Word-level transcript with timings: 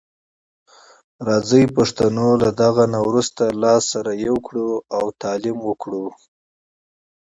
راځي 1.27 1.63
پښتنو 1.77 2.27
له 2.43 2.49
دغه 2.61 2.83
نه 2.93 2.99
وروسته 3.07 3.43
لاس 3.63 3.81
سره 3.93 4.11
یو 4.27 4.35
کړو 4.47 4.69
او 4.97 5.03
تعلیم 5.21 5.57
وکړو. 5.63 6.05